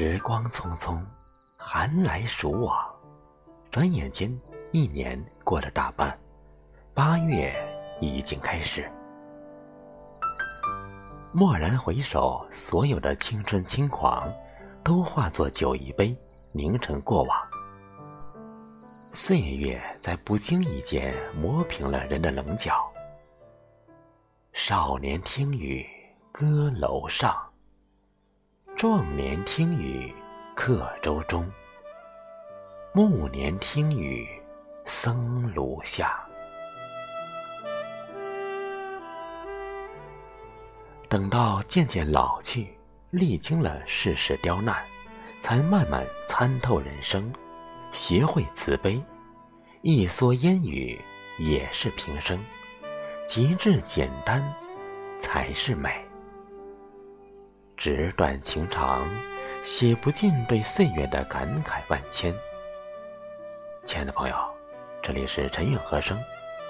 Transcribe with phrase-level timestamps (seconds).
[0.00, 0.96] 时光匆匆，
[1.56, 2.88] 寒来暑往，
[3.68, 4.32] 转眼间
[4.70, 6.16] 一年过了大半，
[6.94, 7.52] 八月
[8.00, 8.88] 已经开始。
[11.32, 14.32] 蓦然回首，所有的青春轻狂，
[14.84, 16.16] 都化作酒一杯，
[16.52, 17.36] 凝成过往。
[19.10, 22.88] 岁月在不经意间磨平了人的棱角。
[24.52, 25.84] 少年听雨
[26.30, 27.36] 歌楼上，
[28.78, 30.14] 壮年听雨
[30.54, 31.50] 客舟中，
[32.92, 34.28] 暮年听雨
[34.86, 36.24] 僧庐下。
[41.08, 42.68] 等到渐渐老去，
[43.10, 44.76] 历经了世事刁难，
[45.40, 47.32] 才慢慢参透人生。
[47.90, 49.02] 学会慈悲，
[49.82, 50.96] 一蓑烟雨
[51.40, 52.38] 也是平生，
[53.26, 54.40] 极致简单
[55.18, 56.07] 才是美。
[57.78, 59.08] 纸短情长，
[59.62, 62.34] 写不尽对岁月的感慨万千。
[63.84, 64.36] 亲爱的朋友，
[65.00, 66.18] 这里是陈韵和声，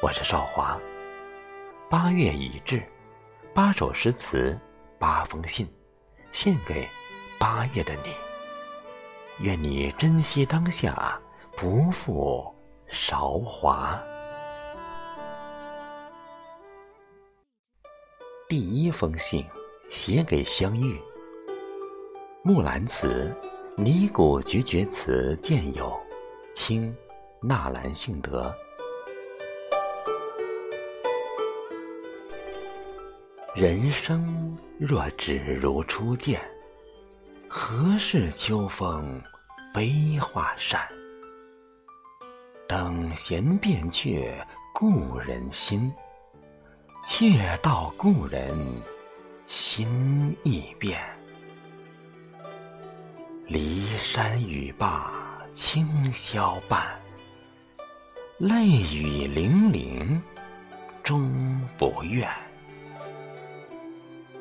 [0.00, 0.78] 我是少华。
[1.90, 2.80] 八月已至，
[3.52, 4.56] 八首诗词，
[4.96, 5.68] 八封信，
[6.30, 6.88] 献给
[7.36, 8.14] 八月的你。
[9.40, 11.20] 愿你珍惜当下，
[11.56, 12.54] 不负
[12.86, 14.00] 韶华。
[18.48, 19.44] 第一封信，
[19.92, 20.98] 写给相遇。
[22.42, 23.30] 木兰辞，
[23.76, 25.94] 尼古菊蕨词见有，
[26.54, 26.96] 清，
[27.42, 28.50] 纳兰性德。
[33.54, 36.40] 人生若只如初见，
[37.46, 39.20] 何事秋风？
[39.74, 40.80] 悲画扇，
[42.66, 44.34] 等闲变却
[44.72, 45.92] 故人心。
[47.04, 47.28] 却
[47.62, 48.56] 道故人
[49.46, 51.00] 心易变。
[53.48, 55.12] 骊山语罢
[55.52, 56.98] 清宵半，
[58.38, 60.22] 泪雨霖铃
[61.02, 62.28] 终不怨。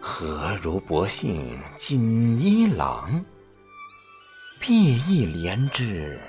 [0.00, 3.24] 何如薄幸锦衣郎？
[4.60, 6.20] 碧翼连枝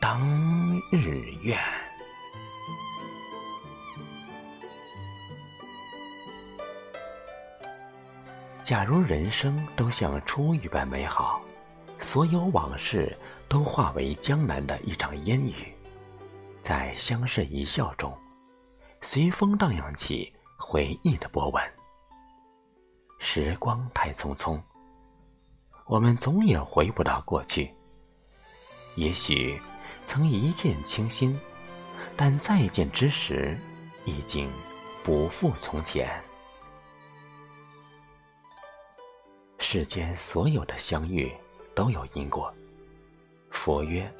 [0.00, 1.58] 当日愿。
[8.72, 11.42] 假如人生都像初遇般美好，
[11.98, 13.14] 所有往事
[13.46, 15.70] 都化为江南的一场烟雨，
[16.62, 18.16] 在相视一笑中，
[19.02, 21.62] 随风荡漾起回忆的波纹。
[23.18, 24.58] 时光太匆匆。
[25.84, 27.74] 我们总也回不到过去。
[28.94, 29.60] 也许
[30.02, 31.38] 曾一见倾心，
[32.16, 33.54] 但再见之时，
[34.06, 34.50] 已经
[35.02, 36.10] 不复从前。
[39.62, 41.32] 世间所有的相遇
[41.74, 42.52] 都有因果。
[43.50, 44.12] 佛曰：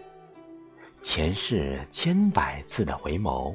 [1.03, 3.55] 前世千百次的回眸，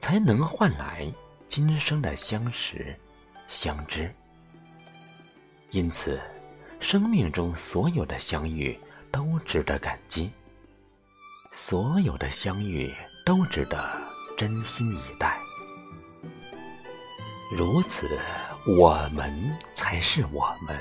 [0.00, 1.10] 才能换来
[1.46, 2.94] 今生的相识、
[3.46, 4.12] 相知。
[5.70, 6.20] 因此。
[6.80, 8.76] 生命中所有的相遇
[9.12, 10.32] 都值得感激，
[11.52, 12.92] 所有的相遇
[13.24, 13.88] 都值得
[14.36, 15.38] 真心以待。
[17.52, 18.18] 如此，
[18.66, 20.76] 我们才是我们，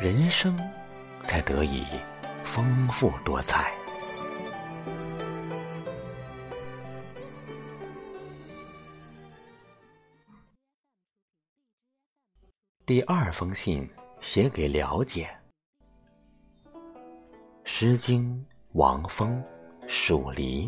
[0.00, 0.58] 人生
[1.24, 1.84] 才得以
[2.44, 3.72] 丰富多彩。
[12.86, 13.88] 第二封信。
[14.20, 15.28] 写给了解，
[17.62, 18.34] 《诗经》
[18.72, 19.36] 王风，
[19.86, 20.66] 《蜀离》。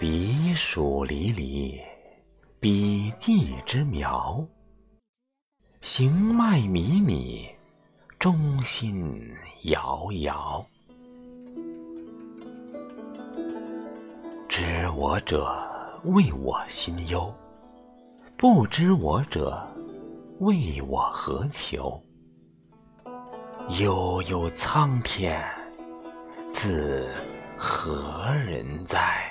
[0.00, 1.80] 彼黍离离，
[2.60, 4.46] 彼稷之苗。
[5.80, 7.50] 行迈靡靡，
[8.16, 9.34] 中心
[9.64, 10.64] 摇摇。
[14.48, 15.52] 知我者，
[16.04, 17.34] 谓我心忧。
[18.36, 19.60] 不知我者，
[20.38, 22.00] 谓我何求？
[23.80, 25.44] 悠悠苍天，
[26.52, 27.12] 自
[27.56, 29.27] 何人哉？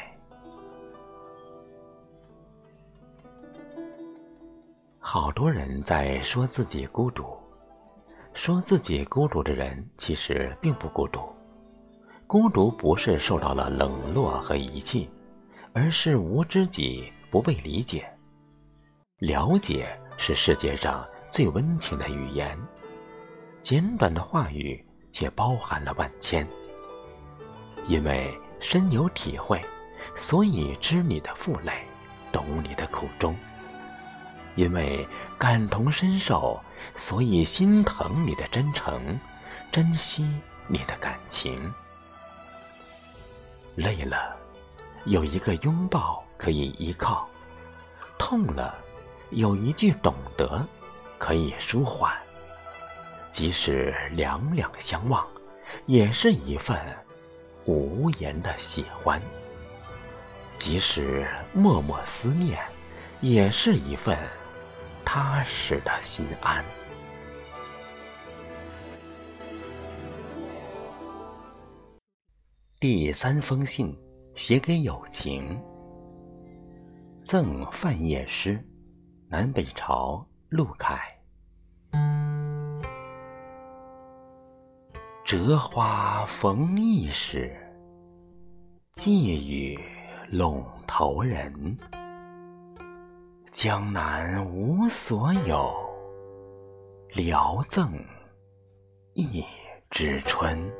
[5.09, 7.25] 好多人在说自己孤独，
[8.33, 11.21] 说自己孤独的人其实并不孤独。
[12.27, 15.09] 孤独不是受到了冷落和遗弃，
[15.71, 18.05] 而是无知己，不被理解。
[19.19, 22.59] 了解是世界上最温情的语言，
[23.61, 26.45] 简短的话语却包含了万千。
[27.85, 29.63] 因为深有体会，
[30.17, 31.71] 所以知你的负累，
[32.29, 33.33] 懂你的苦衷。
[34.57, 35.07] 因为
[35.37, 36.59] 感同身受，
[36.95, 39.17] 所以心疼你的真诚，
[39.71, 40.27] 珍惜
[40.67, 41.71] 你的感情。
[43.75, 44.35] 累了，
[45.05, 47.27] 有一个拥抱可以依靠；
[48.17, 48.75] 痛了，
[49.29, 50.65] 有一句懂得
[51.19, 52.11] 可以舒缓。
[53.29, 55.23] 即使两两相望，
[55.85, 56.75] 也是一份
[57.65, 59.21] 无言的喜欢；
[60.57, 62.59] 即使默默思念，
[63.21, 64.17] 也是一份。
[65.09, 66.65] 踏实的心安。
[72.77, 73.97] 第三封信，
[74.35, 75.57] 写给友情。
[77.23, 78.61] 赠范晔诗，
[79.29, 80.99] 南北朝陆凯。
[85.23, 87.55] 折花逢驿时，
[88.91, 89.79] 寄与
[90.33, 91.77] 陇头人。
[93.59, 95.73] 江南无所有，
[97.15, 97.91] 聊赠
[99.13, 99.43] 一
[99.89, 100.71] 枝春。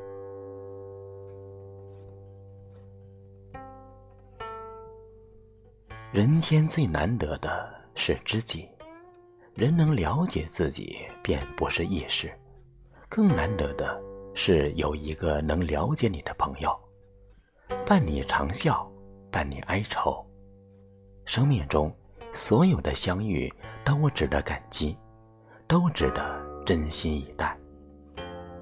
[6.12, 8.68] 人间最难得的是知己，
[9.54, 12.32] 人能了解自己便不是易事。
[13.08, 14.00] 更难得的
[14.36, 16.70] 是有一个能了解你的朋友，
[17.84, 18.88] 伴你长笑，
[19.32, 20.24] 伴你哀愁。
[21.24, 21.92] 生命中。
[22.32, 23.52] 所有的相遇
[23.84, 24.96] 都值得感激，
[25.66, 27.56] 都值得真心以待。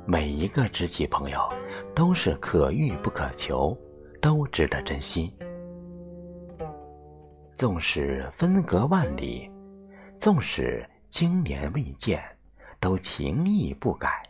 [0.06, 1.52] 每一个知己朋友
[1.94, 3.76] 都是可遇不可求，
[4.20, 5.34] 都值得珍惜。
[7.54, 9.50] 纵使分隔万里，
[10.18, 12.22] 纵使经年未见，
[12.78, 14.22] 都情意不改。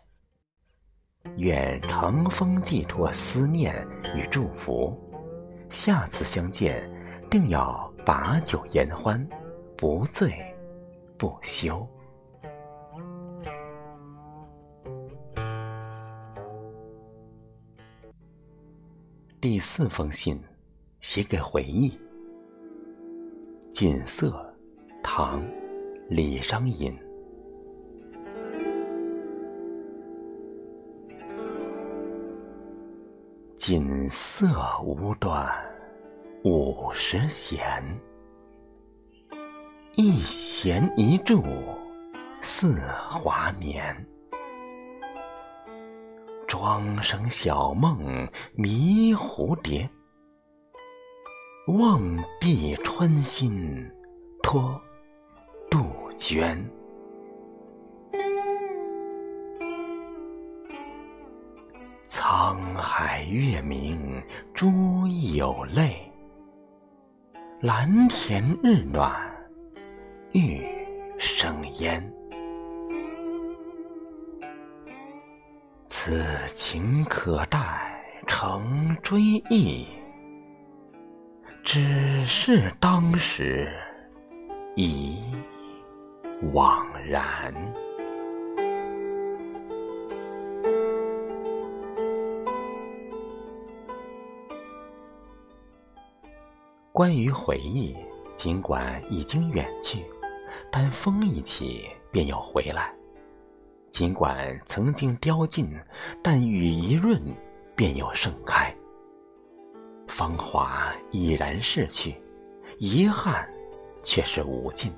[1.36, 4.96] 愿乘风寄托思念与祝福，
[5.68, 6.88] 下次相见，
[7.28, 7.92] 定要。
[8.06, 9.28] 把酒言欢，
[9.76, 10.32] 不醉
[11.18, 11.84] 不休。
[19.40, 20.40] 第四封信，
[21.00, 21.98] 写给回忆。
[23.72, 24.54] 锦瑟，
[25.02, 25.42] 唐，
[26.08, 26.96] 李商隐。
[33.56, 34.46] 锦瑟
[34.84, 35.65] 无端。
[36.48, 37.82] 五十弦，
[39.96, 41.42] 一弦一柱
[42.40, 44.06] 似华年。
[46.46, 49.90] 庄生晓梦迷蝴蝶，
[51.66, 52.00] 望
[52.40, 53.84] 帝春心
[54.40, 54.80] 托
[55.68, 55.84] 杜
[56.16, 56.64] 鹃。
[62.06, 64.22] 沧海月明
[64.54, 66.08] 珠有泪。
[67.60, 69.10] 蓝田日暖
[70.32, 70.62] 玉
[71.18, 72.12] 生烟，
[75.86, 76.22] 此
[76.54, 79.88] 情可待成追忆。
[81.64, 83.72] 只是当时
[84.74, 85.18] 已
[86.52, 87.54] 惘然。
[96.96, 97.94] 关于回忆，
[98.36, 100.02] 尽管已经远去，
[100.72, 102.90] 但风一起便要回来；
[103.90, 105.78] 尽管曾经凋尽，
[106.22, 107.20] 但雨一润
[107.74, 108.74] 便又盛开。
[110.08, 112.14] 芳华已然逝去，
[112.78, 113.46] 遗憾
[114.02, 114.90] 却是无尽。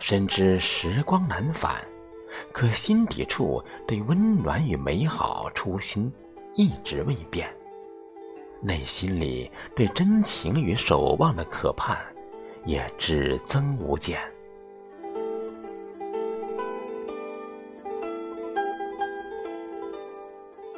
[0.00, 1.86] 深知时光难返，
[2.50, 6.12] 可心底处对温暖与美好初心
[6.56, 7.48] 一直未变。
[8.62, 11.96] 内心里对真情与守望的渴盼，
[12.66, 14.20] 也只增无减。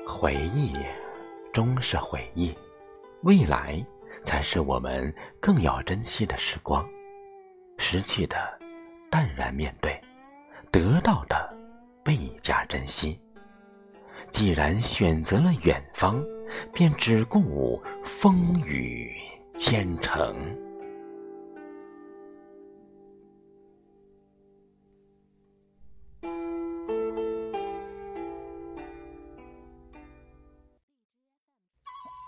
[0.06, 0.72] 回忆
[1.52, 2.56] 终是回忆，
[3.22, 3.84] 未来
[4.22, 6.88] 才是我们更要珍惜的时光。
[7.78, 8.36] 失去的
[9.10, 10.00] 淡然面对，
[10.70, 11.52] 得到的
[12.04, 13.18] 倍加珍惜。
[14.30, 16.24] 既然选择了远方。
[16.72, 19.14] 便只顾风雨
[19.56, 20.34] 兼程。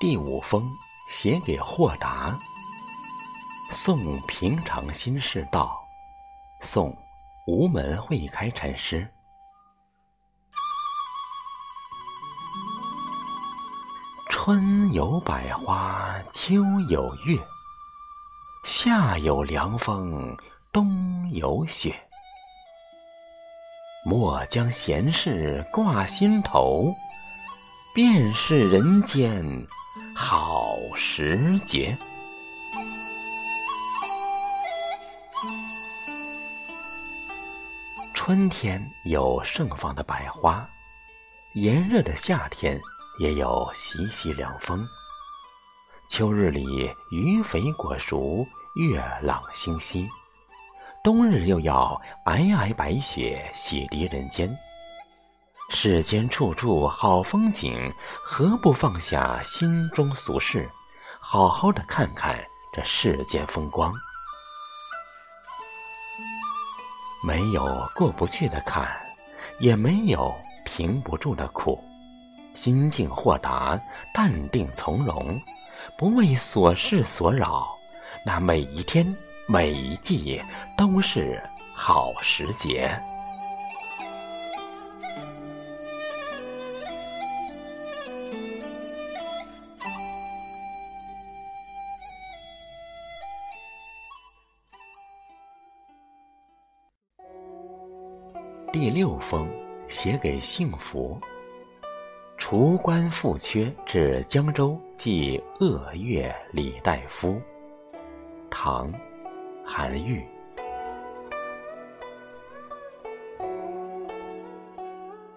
[0.00, 0.62] 第五封
[1.08, 2.36] 写给豁达，
[3.70, 5.80] 送平常心事道，
[6.60, 6.94] 送
[7.46, 9.08] 无门会开禅师。
[14.46, 16.56] 春有百花，秋
[16.90, 17.40] 有月，
[18.62, 20.36] 夏有凉风，
[20.70, 21.98] 冬有雪。
[24.04, 26.92] 莫将闲事挂心头，
[27.94, 29.42] 便是人间
[30.14, 31.96] 好时节。
[38.12, 40.68] 春天有盛放的百花，
[41.54, 42.78] 炎热的夏天
[43.18, 44.86] 也有习习凉风。
[46.08, 48.44] 秋日里鱼肥果熟，
[48.74, 50.06] 月朗星稀；
[51.02, 54.50] 冬日又要皑皑白雪洗涤人间。
[55.70, 57.92] 世间处处好风景，
[58.22, 60.68] 何不放下心中俗事，
[61.20, 62.38] 好好的看看
[62.74, 63.92] 这世间风光？
[67.26, 68.86] 没有过不去的坎，
[69.58, 70.30] 也没有
[70.66, 71.82] 停不住的苦。
[72.54, 73.78] 心境豁达，
[74.14, 75.38] 淡定从容，
[75.98, 77.76] 不为琐事所扰，
[78.24, 79.04] 那每一天、
[79.48, 80.40] 每一季
[80.78, 81.38] 都是
[81.74, 82.96] 好时节。
[98.72, 99.48] 第六封，
[99.88, 101.20] 写给幸福。
[102.46, 107.40] 除官复缺至江州，寄鄂岳李大夫。
[108.50, 108.92] 唐，
[109.64, 110.22] 韩愈。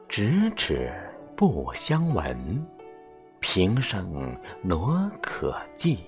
[0.10, 0.92] 咫尺
[1.34, 2.62] 不相闻，
[3.40, 6.04] 平生挪可记。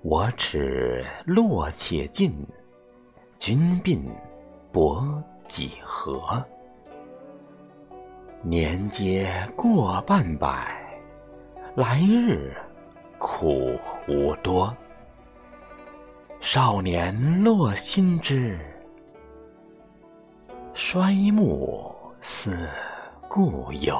[0.00, 2.32] 我齿落且尽，
[3.38, 4.02] 君鬓
[4.72, 5.22] 薄。
[5.46, 6.42] 几何？
[8.44, 10.76] 年皆过半百，
[11.76, 12.52] 来日
[13.16, 14.76] 苦无多。
[16.40, 18.58] 少年落心枝，
[20.74, 22.68] 衰暮思
[23.28, 23.96] 故友。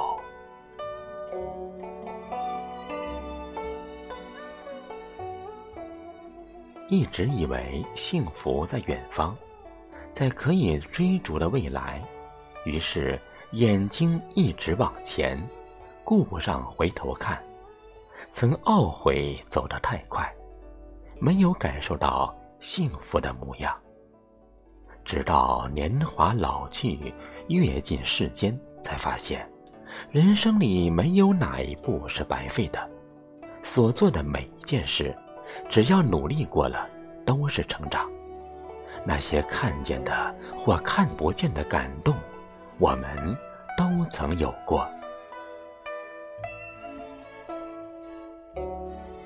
[6.89, 9.33] 一直以为幸福在远方。
[10.11, 11.99] 在可以追逐的未来，
[12.65, 13.19] 于是
[13.53, 15.39] 眼睛一直往前，
[16.03, 17.39] 顾不上回头看。
[18.31, 20.27] 曾懊悔走得太快，
[21.19, 23.71] 没有感受到幸福的模样。
[25.05, 27.13] 直到年华老去，
[27.47, 29.47] 阅尽世间，才发现，
[30.09, 32.89] 人生里没有哪一步是白费的。
[33.61, 35.15] 所做的每一件事，
[35.69, 36.89] 只要努力过了，
[37.23, 38.09] 都是成长。
[39.05, 42.15] 那些看见的或看不见的感动，
[42.79, 43.37] 我们
[43.77, 44.87] 都曾有过。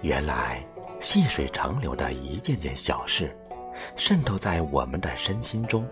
[0.02, 0.64] 原来，
[1.00, 3.36] 细水长流的一件件小事，
[3.96, 5.88] 渗透在我们的身心中，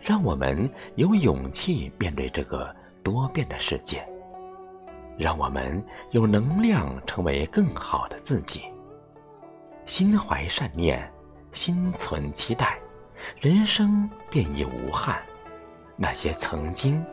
[0.00, 4.06] 让我们有勇气面对这个多变的世界，
[5.16, 8.62] 让我们有能量成为更好的自己。
[9.84, 11.10] 心怀善念，
[11.52, 12.78] 心存期待。
[13.40, 15.20] 人生便已无憾，
[16.00, 17.04] 那些曾经，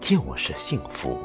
[0.00, 1.18] 就是幸福。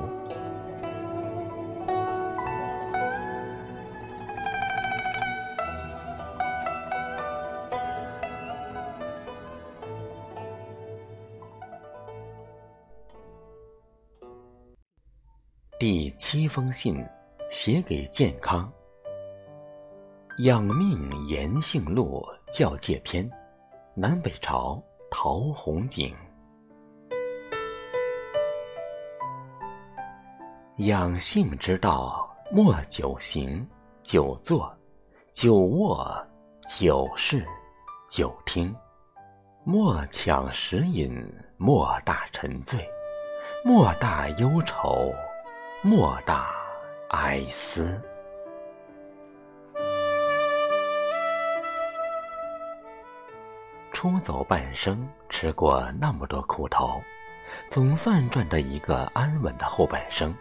[15.79, 17.01] 第七封信，
[17.49, 18.69] 写给健康。
[20.39, 22.21] 养命延性录
[22.51, 23.27] 教戒篇。
[23.93, 26.13] 南北朝陶弘景，
[30.77, 33.67] 养性之道，莫久行、
[34.01, 34.73] 久坐、
[35.33, 36.25] 久卧、
[36.65, 37.45] 久视、
[38.09, 38.73] 久听；
[39.65, 41.13] 莫抢食饮，
[41.57, 42.89] 莫大沉醉，
[43.65, 45.13] 莫大忧愁，
[45.83, 46.55] 莫大
[47.09, 48.01] 哀思。
[53.91, 56.99] 出走半生，吃过那么多苦头，
[57.69, 60.33] 总算赚得一个安稳的后半生。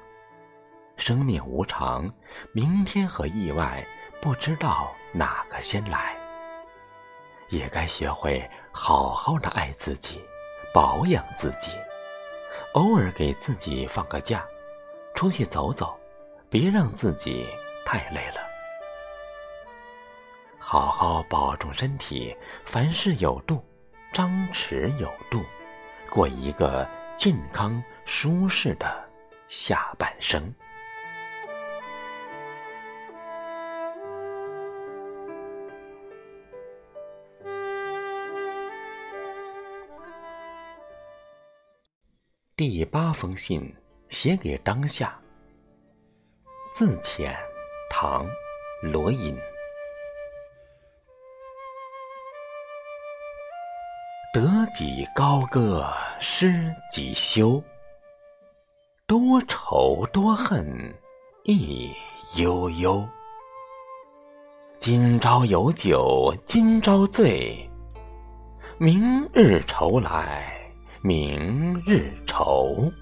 [1.00, 2.12] 生命无常，
[2.52, 3.85] 明天和意外
[4.21, 6.14] 不知道哪个先来。
[7.49, 10.23] 也该学会好好的爱自己，
[10.75, 11.73] 保养自己，
[12.75, 14.45] 偶尔给自己放个假，
[15.14, 15.99] 出去走走，
[16.50, 17.49] 别让自己
[17.87, 18.47] 太累了。
[20.59, 23.64] 好好保重身体，凡事有度，
[24.12, 25.42] 张弛有度，
[26.11, 29.11] 过一个健康舒适的
[29.49, 30.54] 下半生。
[42.61, 43.75] 第八封信
[44.11, 45.19] 写给当下。
[46.71, 47.35] 自遣，
[47.88, 48.26] 唐，
[48.83, 49.35] 罗隐。
[54.35, 54.43] 得
[54.75, 55.90] 几高歌
[56.21, 57.64] 失几休，
[59.07, 60.95] 多愁多恨
[61.45, 61.90] 亦
[62.37, 63.09] 悠悠。
[64.79, 67.67] 今朝有酒今朝醉，
[68.76, 70.60] 明日愁来。
[71.02, 72.92] 明日愁，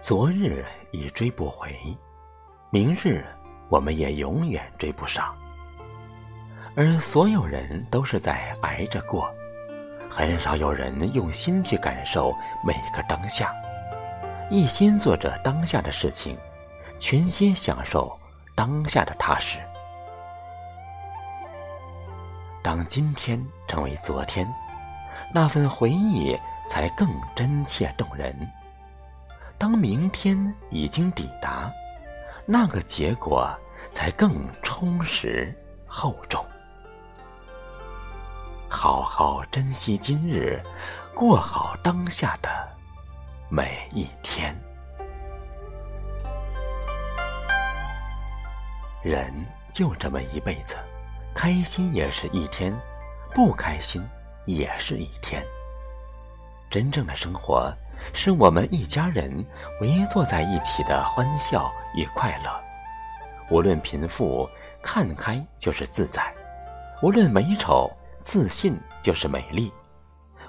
[0.00, 1.74] 昨日已追不回，
[2.70, 3.26] 明日
[3.68, 5.36] 我们也永远追不上。
[6.76, 9.28] 而所有人都是在挨着过，
[10.08, 12.32] 很少有人用心去感受
[12.64, 13.52] 每个当下，
[14.48, 16.38] 一心做着当下的事情，
[17.00, 18.16] 全心享受
[18.54, 19.58] 当下的踏实。
[22.62, 24.46] 当今天成为昨天，
[25.32, 26.38] 那份回忆
[26.68, 28.32] 才更真切动人；
[29.56, 31.72] 当明天已经抵达，
[32.44, 33.50] 那个结果
[33.94, 35.54] 才更充实
[35.86, 36.44] 厚重。
[38.68, 40.62] 好好珍惜今日，
[41.14, 42.48] 过好当下的
[43.48, 44.54] 每一天。
[49.02, 49.32] 人
[49.72, 50.76] 就这么一辈子。
[51.34, 52.74] 开心也是一天，
[53.34, 54.06] 不开心
[54.44, 55.42] 也是一天。
[56.68, 57.72] 真正的生活，
[58.12, 59.44] 是我们一家人
[59.80, 62.60] 围坐在一起的欢笑与快乐。
[63.50, 64.48] 无论贫富，
[64.82, 66.22] 看开就是自在；
[67.02, 67.90] 无论美丑，
[68.22, 69.72] 自信就是美丽；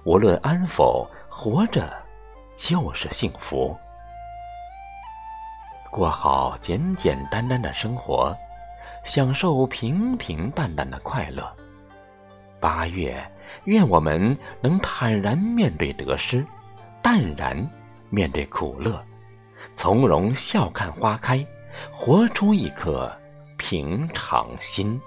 [0.04, 1.92] 无论安否，活着
[2.56, 3.76] 就是幸福。
[5.90, 8.36] 过好简简单单的生活。
[9.04, 11.50] 享受平平淡淡的快乐。
[12.60, 13.24] 八月，
[13.66, 16.46] 愿我们能坦然面对得失，
[17.02, 17.70] 淡然
[18.10, 19.04] 面对苦乐，
[19.74, 21.46] 从容笑看花开，
[21.92, 23.12] 活出一颗
[23.58, 25.00] 平常心。